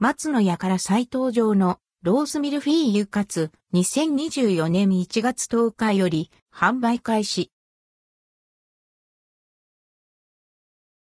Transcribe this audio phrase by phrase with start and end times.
[0.00, 7.50] 松野屋から再登場のロースミルフィーユカツ2024年1月10日より販売開始。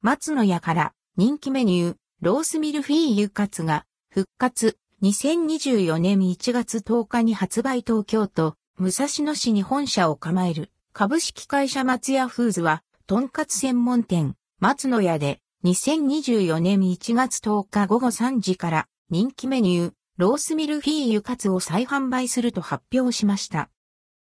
[0.00, 23.70] 松野屋から人気メニューロースミルフィーユカツが復活2024年1月10日に発売東京都武蔵野市に本社を構える株式会社松屋フーズは、とんかつ専門店、松野屋で、2024年1月10日午後3時から人気メニュー、ロースミルフィーユカツを再販売すると発表しました。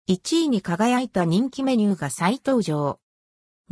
[0.07, 3.01] 1位に輝いた人気メニューが再登場。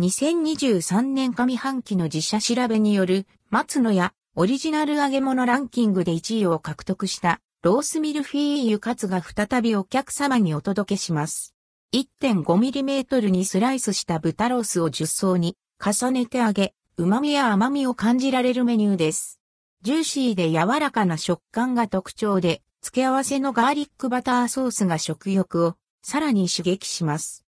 [0.01, 11.55] 2023年上半期の自社調べによる松野屋オリジナル揚げ物ランキングで1位を獲得したロースミルフィーユカツが再びお客様にお届けします。
[11.93, 19.41] 1.5mm にスライスした豚ロースを10層に重ねて揚げ、旨味や甘みを感じられるメニューです。
[19.81, 27.43] ジューシーで柔らかな食感が特徴で、付け合わせのガーリックバターソースが食欲をさらに刺激します。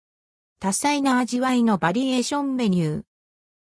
[0.61, 3.03] 多彩な味わいのバリエーションメニュー。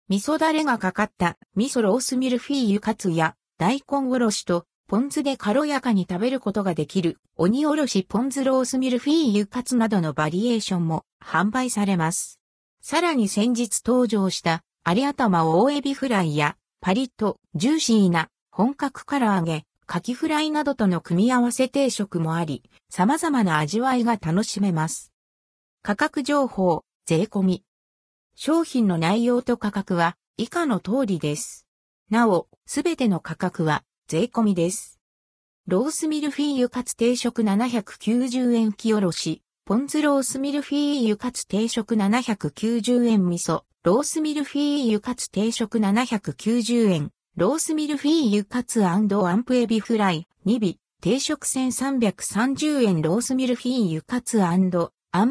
[0.10, 12.42] 味噌だれがかかった味噌ロースミルフィーユカツや大根おろしとポン酢で軽やかに食べることができる、鬼おろしポン酢ロースミルフィーユカツなどのバリエーションも販売されます。
[12.82, 25.14] さらに先日登場した有頭大エビフライやパリッとジューシーな本格唐揚げ、カキフライなどとの組み合わせ定食もあり、様々な味わいが楽しめます。
[25.84, 27.64] 価格情報、税込み。
[28.34, 31.68] 商品の内容と価格は以下の通りです。
[32.10, 35.00] なお、すべての価格は税込みです。
[35.68, 49.08] ロースミルフィーユカツ定食790円きおろし、ポン酢ロースミルフィーユカツ定食790円味噌、ロースミルフィーユカツ定食790円、ロースミルフィーユカツアン
[49.44, 53.02] プエビフライ、2尾、定食1330円。
[53.02, 54.70] ロースミルフィーユカツアン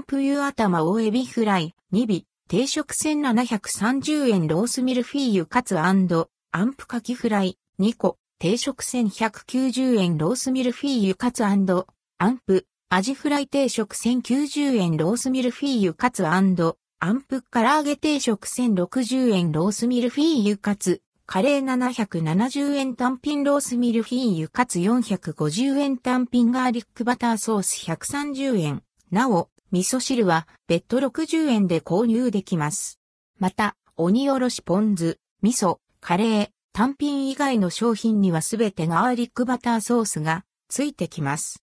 [0.03, 4.47] プユ頭大エビフライ、2尾、定食1730円。
[4.47, 10.17] ロースミルフィーユカツアンプカキフライ、2個、定食1190円。
[10.17, 14.97] ロースミルフィーユカツアンプ、アジフライ定食1090円。
[14.97, 16.55] ロースミルフィーユカツアン
[17.01, 28.83] アンプ、唐揚げ定食1060円ロースミルフィーユカツ、カレー770円単品ロースミルフィーユカツ450円単品ガーリックバターソース130円。
[29.13, 32.99] なお、味噌汁は別途60円で購入できます。
[33.39, 41.63] また、鬼おろしポン酢、味噌、カレー、単品以外の商品にはすべてガーリックバターソースがついてきます。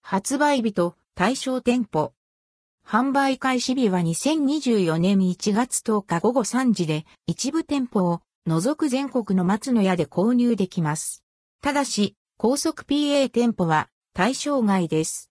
[0.00, 2.12] 発売日と対象店舗。
[2.90, 11.22] 販売開始日は2024年1月10日午後3時で一部店舗を除く全国の松の屋で購入できます。
[11.62, 15.28] ただし、高速 PA 店舗は対象外です。